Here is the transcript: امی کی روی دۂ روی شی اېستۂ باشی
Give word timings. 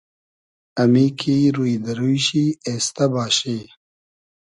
امی 0.81 1.05
کی 1.19 1.37
روی 1.55 1.73
دۂ 1.83 1.91
روی 1.99 2.17
شی 2.25 2.45
اېستۂ 2.67 3.05
باشی 3.13 3.59